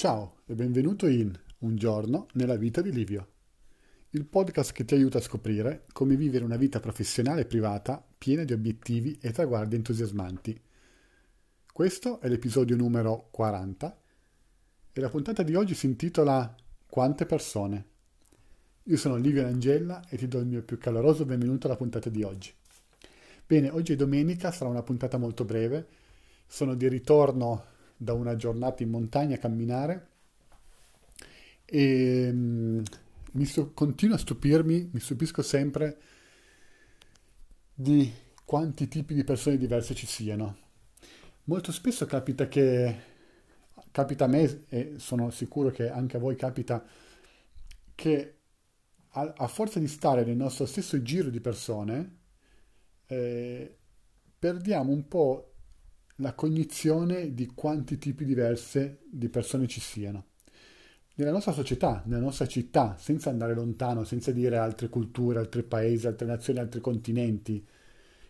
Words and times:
Ciao 0.00 0.36
e 0.46 0.54
benvenuto 0.54 1.06
in 1.08 1.38
Un 1.58 1.76
giorno 1.76 2.28
nella 2.32 2.56
vita 2.56 2.80
di 2.80 2.90
Livio, 2.90 3.28
il 4.12 4.24
podcast 4.24 4.72
che 4.72 4.86
ti 4.86 4.94
aiuta 4.94 5.18
a 5.18 5.20
scoprire 5.20 5.84
come 5.92 6.16
vivere 6.16 6.42
una 6.42 6.56
vita 6.56 6.80
professionale 6.80 7.42
e 7.42 7.44
privata 7.44 8.02
piena 8.16 8.44
di 8.44 8.54
obiettivi 8.54 9.18
e 9.20 9.30
traguardi 9.30 9.76
entusiasmanti. 9.76 10.58
Questo 11.70 12.18
è 12.22 12.28
l'episodio 12.28 12.76
numero 12.76 13.28
40 13.30 14.00
e 14.90 15.00
la 15.02 15.10
puntata 15.10 15.42
di 15.42 15.54
oggi 15.54 15.74
si 15.74 15.84
intitola 15.84 16.56
Quante 16.86 17.26
persone? 17.26 17.84
Io 18.84 18.96
sono 18.96 19.16
Livio 19.16 19.46
Angella 19.46 20.02
e 20.08 20.16
ti 20.16 20.26
do 20.26 20.38
il 20.38 20.46
mio 20.46 20.62
più 20.62 20.78
caloroso 20.78 21.26
benvenuto 21.26 21.66
alla 21.66 21.76
puntata 21.76 22.08
di 22.08 22.22
oggi. 22.22 22.50
Bene, 23.46 23.68
oggi 23.68 23.92
è 23.92 23.96
domenica, 23.96 24.50
sarà 24.50 24.70
una 24.70 24.82
puntata 24.82 25.18
molto 25.18 25.44
breve. 25.44 25.86
Sono 26.46 26.74
di 26.74 26.88
ritorno 26.88 27.69
da 28.02 28.14
una 28.14 28.34
giornata 28.34 28.82
in 28.82 28.88
montagna 28.88 29.34
a 29.34 29.38
camminare 29.38 30.08
e 31.66 32.30
um, 32.32 32.82
mi 33.32 33.44
sto, 33.44 33.72
continuo 33.74 34.14
a 34.14 34.18
stupirmi, 34.18 34.88
mi 34.90 35.00
stupisco 35.00 35.42
sempre 35.42 36.00
di 37.74 38.10
quanti 38.42 38.88
tipi 38.88 39.12
di 39.12 39.22
persone 39.22 39.58
diverse 39.58 39.94
ci 39.94 40.06
siano. 40.06 40.56
Molto 41.44 41.72
spesso 41.72 42.06
capita 42.06 42.48
che, 42.48 42.96
capita 43.90 44.24
a 44.24 44.28
me 44.28 44.64
e 44.70 44.94
sono 44.96 45.28
sicuro 45.28 45.68
che 45.68 45.90
anche 45.90 46.16
a 46.16 46.20
voi 46.20 46.36
capita, 46.36 46.82
che 47.94 48.38
a, 49.10 49.34
a 49.36 49.46
forza 49.46 49.78
di 49.78 49.88
stare 49.88 50.24
nel 50.24 50.36
nostro 50.36 50.64
stesso 50.64 51.02
giro 51.02 51.28
di 51.28 51.40
persone, 51.40 52.16
eh, 53.06 53.76
perdiamo 54.38 54.90
un 54.90 55.06
po' 55.06 55.49
la 56.20 56.34
cognizione 56.34 57.34
di 57.34 57.46
quanti 57.54 57.98
tipi 57.98 58.24
diversi 58.24 58.98
di 59.08 59.28
persone 59.28 59.66
ci 59.66 59.80
siano. 59.80 60.26
Nella 61.14 61.32
nostra 61.32 61.52
società, 61.52 62.02
nella 62.06 62.22
nostra 62.22 62.46
città, 62.46 62.96
senza 62.98 63.28
andare 63.30 63.54
lontano, 63.54 64.04
senza 64.04 64.30
dire 64.30 64.56
altre 64.56 64.88
culture, 64.88 65.38
altri 65.38 65.62
paesi, 65.62 66.06
altre 66.06 66.26
nazioni, 66.26 66.60
altri 66.60 66.80
continenti, 66.80 67.66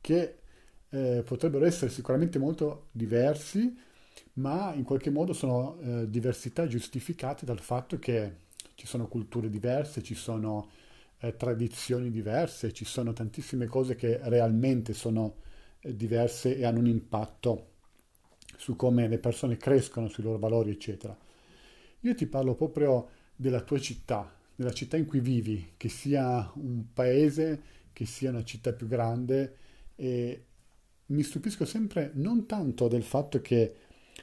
che 0.00 0.38
eh, 0.88 1.22
potrebbero 1.24 1.64
essere 1.64 1.90
sicuramente 1.90 2.38
molto 2.38 2.88
diversi, 2.90 3.76
ma 4.34 4.72
in 4.74 4.82
qualche 4.82 5.10
modo 5.10 5.32
sono 5.32 5.78
eh, 5.80 6.10
diversità 6.10 6.66
giustificate 6.66 7.44
dal 7.44 7.60
fatto 7.60 7.98
che 7.98 8.40
ci 8.74 8.86
sono 8.86 9.06
culture 9.06 9.48
diverse, 9.48 10.02
ci 10.02 10.14
sono 10.14 10.70
eh, 11.20 11.36
tradizioni 11.36 12.10
diverse, 12.10 12.72
ci 12.72 12.84
sono 12.84 13.12
tantissime 13.12 13.66
cose 13.66 13.94
che 13.94 14.18
realmente 14.24 14.92
sono 14.92 15.36
eh, 15.80 15.94
diverse 15.94 16.56
e 16.56 16.64
hanno 16.64 16.80
un 16.80 16.86
impatto 16.86 17.71
su 18.56 18.76
come 18.76 19.08
le 19.08 19.18
persone 19.18 19.56
crescono, 19.56 20.08
sui 20.08 20.22
loro 20.22 20.38
valori, 20.38 20.70
eccetera. 20.70 21.16
Io 22.00 22.14
ti 22.14 22.26
parlo 22.26 22.54
proprio 22.54 23.08
della 23.34 23.60
tua 23.60 23.78
città, 23.78 24.34
della 24.54 24.72
città 24.72 24.96
in 24.96 25.06
cui 25.06 25.20
vivi, 25.20 25.72
che 25.76 25.88
sia 25.88 26.50
un 26.54 26.92
paese, 26.92 27.62
che 27.92 28.06
sia 28.06 28.30
una 28.30 28.44
città 28.44 28.72
più 28.72 28.86
grande 28.86 29.56
e 29.94 30.44
mi 31.06 31.22
stupisco 31.22 31.64
sempre 31.64 32.10
non 32.14 32.46
tanto 32.46 32.88
del 32.88 33.02
fatto 33.02 33.40
che 33.40 33.76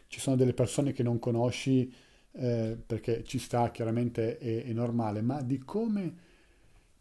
ci 0.08 0.20
sono 0.20 0.36
delle 0.36 0.54
persone 0.54 0.92
che 0.92 1.04
non 1.04 1.20
conosci 1.20 1.94
eh, 2.32 2.78
perché 2.84 3.24
ci 3.24 3.38
sta, 3.38 3.72
chiaramente 3.72 4.38
è, 4.38 4.64
è 4.66 4.74
normale, 4.74 5.22
ma 5.22 5.42
di 5.42 5.60
come 5.60 6.14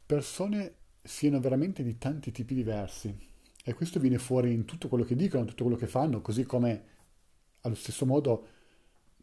persone 0.05 0.75
siano 1.03 1.41
veramente 1.41 1.83
di 1.83 1.97
tanti 1.99 2.33
tipi 2.33 2.55
diversi. 2.55 3.15
E 3.65 3.75
questo 3.75 4.01
viene 4.01 4.19
fuori 4.19 4.53
in 4.53 4.65
tutto 4.65 4.89
quello 4.89 5.05
che 5.05 5.15
dicono, 5.15 5.45
tutto 5.45 5.65
quello 5.65 5.79
che 5.79 5.87
fanno, 5.87 6.21
così 6.23 6.45
come 6.45 6.97
allo 7.63 7.75
stesso 7.75 8.07
modo 8.07 8.47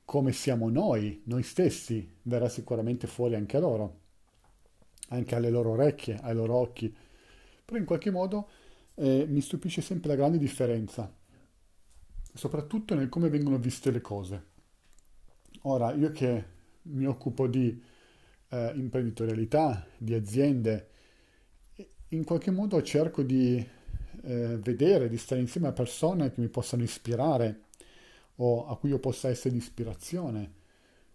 come 0.06 0.32
siamo 0.32 0.70
noi, 0.70 1.22
noi 1.26 1.44
stessi, 1.44 2.08
verrà 2.24 2.48
sicuramente 2.48 3.08
fuori 3.08 3.36
anche 3.36 3.58
a 3.58 3.60
loro, 3.60 4.00
anche 5.10 5.36
alle 5.36 5.50
loro 5.50 5.72
orecchie, 5.72 6.20
ai 6.22 6.36
loro 6.36 6.56
occhi. 6.56 6.96
Però 7.66 7.78
in 7.80 7.86
qualche 7.86 8.12
modo 8.12 8.48
eh, 8.96 9.26
mi 9.28 9.42
stupisce 9.42 9.82
sempre 9.82 10.10
la 10.10 10.16
grande 10.16 10.38
differenza, 10.38 11.12
soprattutto 12.34 12.94
nel 12.94 13.10
come 13.10 13.30
vengono 13.30 13.58
viste 13.58 13.90
le 13.90 14.02
cose. 14.02 14.54
Ora, 15.62 15.94
io 15.94 16.12
che 16.12 16.46
mi 16.84 17.06
occupo 17.08 17.48
di 17.48 17.82
eh, 18.50 18.72
imprenditorialità, 18.76 19.88
di 19.98 20.14
aziende, 20.14 20.90
in 22.10 22.24
qualche 22.24 22.52
modo 22.52 22.82
cerco 22.84 23.24
di 23.24 23.58
eh, 24.22 24.58
vedere, 24.58 25.10
di 25.10 25.18
stare 25.18 25.42
insieme 25.42 25.68
a 25.68 25.74
persone 25.74 26.32
che 26.32 26.40
mi 26.40 26.48
possano 26.48 26.84
ispirare, 26.84 27.65
o 28.38 28.68
a 28.68 28.78
cui 28.78 28.90
io 28.90 29.00
possa 29.00 29.30
essere 29.30 29.52
di 29.52 29.58
ispirazione 29.58 30.52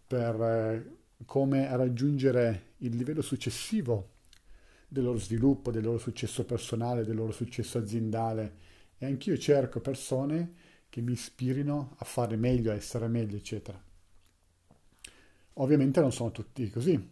per 0.07 0.41
eh, 0.41 0.99
come 1.25 1.69
raggiungere 1.77 2.73
il 2.79 2.97
livello 2.97 3.23
successivo 3.23 4.19
del 4.89 5.05
loro 5.05 5.19
sviluppo, 5.19 5.71
del 5.71 5.85
loro 5.85 5.99
successo 5.99 6.45
personale, 6.45 7.05
del 7.05 7.15
loro 7.15 7.33
successo 7.33 7.79
aziendale 7.79 8.69
e 8.99 9.07
anch'io 9.07 9.37
cerco 9.39 9.81
persone 9.81 10.55
che 10.89 11.01
mi 11.01 11.13
ispirino 11.13 11.95
a 11.99 12.05
fare 12.05 12.37
meglio, 12.37 12.73
a 12.73 12.75
essere 12.75 13.07
meglio, 13.07 13.37
eccetera. 13.37 13.81
Ovviamente 15.55 16.01
non 16.01 16.11
sono 16.11 16.33
tutti 16.33 16.69
così 16.71 17.09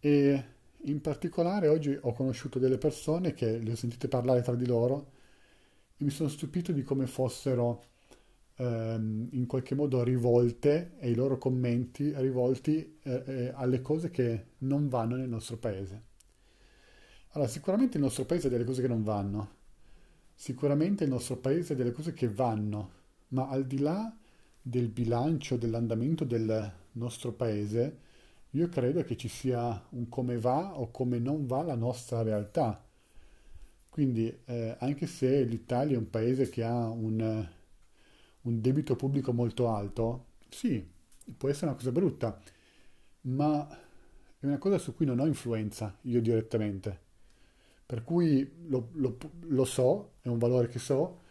e 0.00 0.44
in 0.84 1.00
particolare 1.00 1.68
oggi 1.68 1.96
ho 2.00 2.12
conosciuto 2.12 2.58
delle 2.58 2.78
persone 2.78 3.34
che 3.34 3.58
le 3.58 3.72
ho 3.72 3.76
sentite 3.76 4.08
parlare 4.08 4.42
tra 4.42 4.54
di 4.54 4.66
loro 4.66 5.12
e 5.96 6.04
mi 6.04 6.10
sono 6.10 6.28
stupito 6.28 6.72
di 6.72 6.82
come 6.82 7.06
fossero 7.06 7.84
ehm, 8.60 9.28
in 9.32 9.46
qualche 9.46 9.74
modo 9.74 10.02
rivolte 10.02 10.92
e 10.98 11.10
i 11.10 11.14
loro 11.14 11.38
commenti 11.38 12.12
rivolti 12.14 12.98
eh, 13.02 13.22
eh, 13.26 13.52
alle 13.54 13.80
cose 13.80 14.10
che 14.10 14.44
non 14.58 14.88
vanno 14.88 15.16
nel 15.16 15.28
nostro 15.28 15.56
paese. 15.56 16.08
Allora, 17.32 17.48
sicuramente 17.48 17.96
il 17.96 18.02
nostro 18.02 18.24
paese 18.24 18.48
ha 18.48 18.50
delle 18.50 18.64
cose 18.64 18.82
che 18.82 18.88
non 18.88 19.02
vanno, 19.02 19.48
sicuramente 20.34 21.04
il 21.04 21.10
nostro 21.10 21.36
paese 21.36 21.72
ha 21.72 21.76
delle 21.76 21.92
cose 21.92 22.12
che 22.12 22.28
vanno, 22.28 22.90
ma 23.28 23.48
al 23.48 23.66
di 23.66 23.78
là 23.78 24.14
del 24.60 24.88
bilancio, 24.88 25.56
dell'andamento 25.56 26.24
del 26.24 26.72
nostro 26.92 27.32
paese, 27.32 28.08
io 28.50 28.68
credo 28.68 29.02
che 29.04 29.16
ci 29.16 29.28
sia 29.28 29.80
un 29.90 30.08
come 30.08 30.38
va 30.38 30.78
o 30.78 30.90
come 30.90 31.18
non 31.18 31.46
va 31.46 31.62
la 31.62 31.76
nostra 31.76 32.22
realtà. 32.22 32.84
Quindi, 33.88 34.32
eh, 34.44 34.76
anche 34.80 35.06
se 35.06 35.44
l'Italia 35.44 35.94
è 35.94 35.98
un 35.98 36.10
paese 36.10 36.48
che 36.48 36.64
ha 36.64 36.88
un 36.88 37.48
un 38.42 38.60
debito 38.60 38.96
pubblico 38.96 39.32
molto 39.32 39.68
alto, 39.68 40.26
sì, 40.48 40.86
può 41.36 41.48
essere 41.48 41.66
una 41.66 41.76
cosa 41.76 41.92
brutta, 41.92 42.40
ma 43.22 43.68
è 44.38 44.46
una 44.46 44.58
cosa 44.58 44.78
su 44.78 44.94
cui 44.94 45.06
non 45.06 45.18
ho 45.18 45.26
influenza 45.26 45.96
io 46.02 46.20
direttamente. 46.20 47.08
Per 47.84 48.04
cui 48.04 48.50
lo, 48.68 48.90
lo, 48.92 49.18
lo 49.40 49.64
so, 49.64 50.12
è 50.20 50.28
un 50.28 50.38
valore 50.38 50.68
che 50.68 50.78
so, 50.78 51.22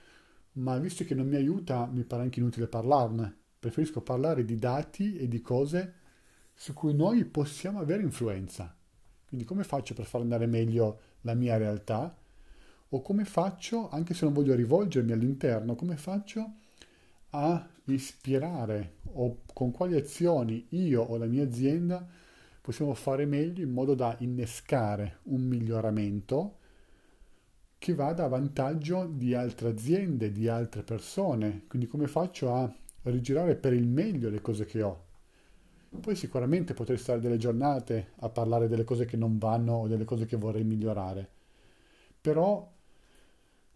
ma 0.53 0.77
visto 0.77 1.03
che 1.03 1.15
non 1.15 1.27
mi 1.27 1.35
aiuta, 1.35 1.85
mi 1.85 2.03
pare 2.03 2.23
anche 2.23 2.39
inutile 2.39 2.67
parlarne. 2.67 3.35
Preferisco 3.59 4.01
parlare 4.01 4.45
di 4.45 4.55
dati 4.57 5.17
e 5.17 5.27
di 5.27 5.41
cose 5.41 5.93
su 6.53 6.73
cui 6.73 6.93
noi 6.93 7.23
possiamo 7.25 7.79
avere 7.79 8.03
influenza. 8.03 8.75
Quindi 9.25 9.45
come 9.45 9.63
faccio 9.63 9.93
per 9.93 10.05
far 10.05 10.21
andare 10.21 10.47
meglio 10.47 10.99
la 11.21 11.33
mia 11.33 11.57
realtà? 11.57 12.15
O 12.89 13.01
come 13.01 13.23
faccio, 13.23 13.89
anche 13.89 14.13
se 14.13 14.25
non 14.25 14.33
voglio 14.33 14.55
rivolgermi 14.55 15.11
all'interno, 15.11 15.75
come 15.75 15.95
faccio 15.95 16.55
a 17.31 17.67
ispirare 17.85 18.97
o 19.13 19.39
con 19.53 19.71
quali 19.71 19.95
azioni 19.95 20.67
io 20.69 21.01
o 21.01 21.17
la 21.17 21.25
mia 21.25 21.43
azienda 21.43 22.05
possiamo 22.61 22.93
fare 22.93 23.25
meglio 23.25 23.63
in 23.63 23.71
modo 23.71 23.95
da 23.95 24.15
innescare 24.19 25.19
un 25.23 25.41
miglioramento 25.41 26.57
che 27.79 27.93
vada 27.93 28.25
a 28.25 28.27
vantaggio 28.27 29.05
di 29.05 29.33
altre 29.33 29.69
aziende, 29.69 30.31
di 30.31 30.47
altre 30.47 30.83
persone. 30.83 31.63
Quindi 31.67 31.87
come 31.87 32.07
faccio 32.07 32.53
a 32.53 32.71
rigirare 33.03 33.55
per 33.55 33.73
il 33.73 33.87
meglio 33.87 34.29
le 34.29 34.41
cose 34.41 34.65
che 34.65 34.81
ho. 34.81 35.05
Poi 36.01 36.15
sicuramente 36.15 36.73
potrei 36.73 36.97
stare 36.97 37.19
delle 37.19 37.37
giornate 37.37 38.11
a 38.17 38.29
parlare 38.29 38.67
delle 38.67 38.83
cose 38.83 39.05
che 39.05 39.17
non 39.17 39.37
vanno 39.37 39.73
o 39.73 39.87
delle 39.87 40.05
cose 40.05 40.25
che 40.25 40.35
vorrei 40.35 40.63
migliorare. 40.63 41.27
Però 42.21 42.71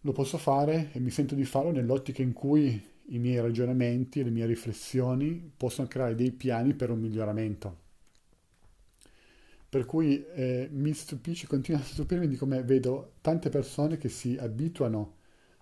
lo 0.00 0.12
posso 0.12 0.36
fare 0.36 0.90
e 0.92 1.00
mi 1.00 1.10
sento 1.10 1.34
di 1.34 1.44
farlo 1.44 1.72
nell'ottica 1.72 2.22
in 2.22 2.32
cui 2.32 2.92
i 3.08 3.18
miei 3.18 3.40
ragionamenti, 3.40 4.22
le 4.22 4.30
mie 4.30 4.46
riflessioni 4.46 5.52
possono 5.56 5.88
creare 5.88 6.14
dei 6.14 6.32
piani 6.32 6.74
per 6.74 6.90
un 6.90 7.00
miglioramento. 7.00 7.82
Per 9.68 9.84
cui 9.84 10.24
eh, 10.34 10.68
mi 10.70 10.92
stupisce, 10.92 11.46
continua 11.46 11.80
a 11.80 11.84
stupirmi 11.84 12.28
di 12.28 12.36
come 12.36 12.62
vedo 12.62 13.14
tante 13.20 13.48
persone 13.48 13.98
che 13.98 14.08
si 14.08 14.36
abituano 14.36 15.16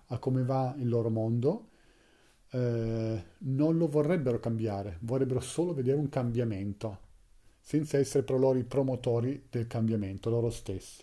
a 0.06 0.18
come 0.18 0.44
va 0.44 0.74
il 0.78 0.88
loro 0.88 1.08
mondo, 1.08 1.70
eh, 2.50 3.24
non 3.38 3.78
lo 3.78 3.88
vorrebbero 3.88 4.38
cambiare, 4.38 4.98
vorrebbero 5.00 5.40
solo 5.40 5.72
vedere 5.72 5.98
un 5.98 6.10
cambiamento, 6.10 6.98
senza 7.60 7.96
essere 7.96 8.22
però 8.22 8.38
loro 8.38 8.58
i 8.58 8.64
promotori 8.64 9.46
del 9.48 9.66
cambiamento, 9.66 10.28
loro 10.28 10.50
stessi. 10.50 11.02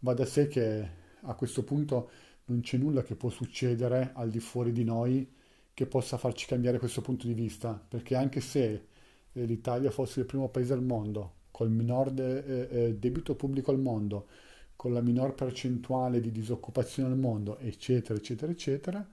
Va 0.00 0.14
da 0.14 0.24
sé 0.24 0.48
che 0.48 0.88
a 1.20 1.34
questo 1.34 1.64
punto 1.64 2.10
non 2.48 2.60
c'è 2.60 2.76
nulla 2.76 3.02
che 3.02 3.14
può 3.14 3.30
succedere 3.30 4.10
al 4.14 4.30
di 4.30 4.40
fuori 4.40 4.72
di 4.72 4.84
noi 4.84 5.26
che 5.72 5.86
possa 5.86 6.18
farci 6.18 6.46
cambiare 6.46 6.78
questo 6.78 7.00
punto 7.00 7.26
di 7.26 7.34
vista, 7.34 7.72
perché 7.72 8.16
anche 8.16 8.40
se 8.40 8.86
eh, 9.32 9.44
l'Italia 9.44 9.90
fosse 9.90 10.20
il 10.20 10.26
primo 10.26 10.48
paese 10.48 10.72
al 10.72 10.82
mondo, 10.82 11.34
col 11.50 11.70
minor 11.70 12.12
eh, 12.18 12.68
eh, 12.70 12.94
debito 12.98 13.34
pubblico 13.36 13.70
al 13.70 13.78
mondo, 13.78 14.26
con 14.74 14.92
la 14.92 15.00
minor 15.00 15.34
percentuale 15.34 16.20
di 16.20 16.32
disoccupazione 16.32 17.10
al 17.10 17.18
mondo, 17.18 17.58
eccetera, 17.58 18.18
eccetera, 18.18 18.50
eccetera, 18.50 19.08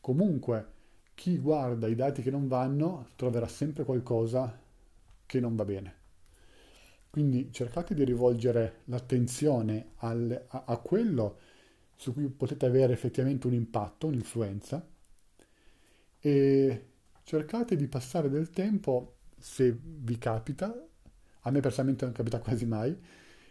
comunque 0.00 0.66
chi 1.14 1.38
guarda 1.38 1.86
i 1.86 1.94
dati 1.94 2.22
che 2.22 2.30
non 2.30 2.48
vanno 2.48 3.08
troverà 3.16 3.46
sempre 3.46 3.84
qualcosa 3.84 4.58
che 5.24 5.40
non 5.40 5.54
va 5.54 5.64
bene. 5.64 5.94
Quindi 7.10 7.50
cercate 7.52 7.94
di 7.94 8.04
rivolgere 8.04 8.80
l'attenzione 8.84 9.92
al, 9.96 10.46
a, 10.48 10.64
a 10.66 10.76
quello 10.78 11.38
su 12.02 12.12
cui 12.12 12.28
potete 12.28 12.66
avere 12.66 12.92
effettivamente 12.92 13.46
un 13.46 13.52
impatto, 13.52 14.08
un'influenza, 14.08 14.84
e 16.18 16.84
cercate 17.22 17.76
di 17.76 17.86
passare 17.86 18.28
del 18.28 18.50
tempo, 18.50 19.18
se 19.38 19.72
vi 19.80 20.18
capita, 20.18 20.74
a 21.42 21.50
me 21.52 21.60
personalmente 21.60 22.04
non 22.04 22.12
capita 22.12 22.40
quasi 22.42 22.66
mai, 22.66 22.96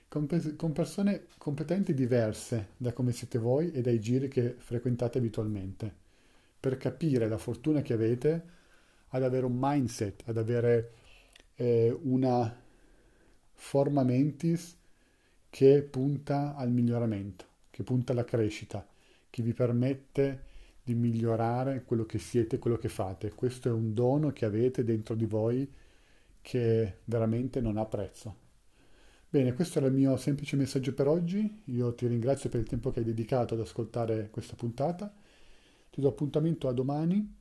con, 0.10 0.26
pe- 0.26 0.58
con 0.58 0.74
persone 0.74 1.28
competenti 1.38 1.94
diverse 1.94 2.72
da 2.76 2.92
come 2.92 3.14
siete 3.14 3.38
voi 3.38 3.72
e 3.72 3.82
dai 3.82 4.02
giri 4.02 4.28
che 4.28 4.56
frequentate 4.58 5.20
abitualmente, 5.20 5.96
per 6.60 6.76
capire 6.76 7.30
la 7.30 7.38
fortuna 7.38 7.82
che 7.82 7.94
avete 7.94 8.44
ad 9.12 9.24
avere 9.24 9.46
un 9.46 9.56
mindset, 9.58 10.24
ad 10.26 10.38
avere 10.38 10.92
eh, 11.56 11.98
una 12.04 12.54
forma 13.54 14.04
mentis 14.04 14.76
che 15.50 15.84
punta 15.84 16.54
al 16.56 16.70
miglioramento, 16.70 17.46
che 17.72 17.84
punta 17.84 18.12
alla 18.12 18.26
crescita, 18.26 18.86
che 19.30 19.42
vi 19.42 19.54
permette 19.54 20.50
di 20.84 20.94
migliorare 20.94 21.84
quello 21.84 22.06
che 22.06 22.20
siete, 22.20 22.60
quello 22.60 22.78
che 22.78 22.90
fate. 22.90 23.32
Questo 23.34 23.70
è 23.70 23.72
un 23.72 23.94
dono 23.94 24.32
che 24.32 24.46
avete 24.46 24.84
dentro 24.84 25.16
di 25.16 25.26
voi 25.26 25.68
che 26.42 26.98
veramente 27.06 27.62
non 27.62 27.78
ha 27.78 27.86
prezzo. 27.86 28.50
Bene, 29.30 29.54
questo 29.54 29.78
era 29.78 29.88
il 29.88 29.94
mio 29.94 30.18
semplice 30.18 30.58
messaggio 30.58 30.94
per 30.94 31.08
oggi. 31.08 31.62
Io 31.66 31.94
ti 31.94 32.06
ringrazio 32.08 32.50
per 32.50 32.60
il 32.60 32.68
tempo 32.68 32.92
che 32.92 33.00
hai 33.00 33.06
dedicato 33.06 33.54
ad 33.54 33.62
ascoltare 33.62 34.30
questa 34.30 34.56
puntata. 34.56 35.14
Ti 35.90 36.02
do 36.02 36.10
appuntamento 36.10 36.68
a 36.68 36.74
domani. 36.74 37.40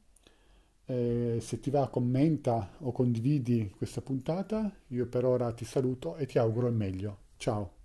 Eh, 0.84 1.38
se 1.40 1.58
ti 1.58 1.70
va, 1.70 1.88
commenta 1.88 2.76
o 2.78 2.92
condividi 2.92 3.72
questa 3.76 4.02
puntata. 4.02 4.72
Io 4.88 5.06
per 5.06 5.24
ora 5.24 5.52
ti 5.52 5.64
saluto 5.64 6.16
e 6.16 6.26
ti 6.26 6.38
auguro 6.38 6.68
il 6.68 6.74
meglio. 6.74 7.18
Ciao. 7.36 7.79